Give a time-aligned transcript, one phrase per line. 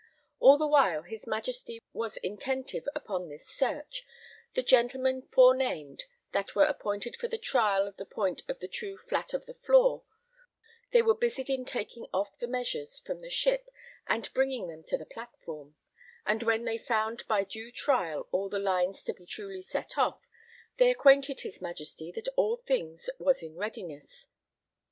[0.39, 4.03] All the while his Majesty was intentive upon this search,
[4.55, 8.97] the gentlemen forenamed, that were appointed for the trial of the point of the true
[8.97, 10.01] flat of the floor,
[10.91, 13.69] they were busied in taking off the measures from the ship
[14.07, 15.75] and bringing them to the platform;
[16.25, 20.25] and when they found by due trial all the lines to be truly set off,
[20.79, 24.27] they acquainted his Majesty that all things was in readiness.